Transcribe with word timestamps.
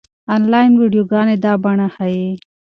انلاين 0.35 0.71
ويډيوګانې 0.77 1.35
دا 1.43 1.53
بڼه 1.63 1.87
ښيي. 1.95 2.27